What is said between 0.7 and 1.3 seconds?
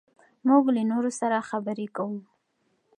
له نورو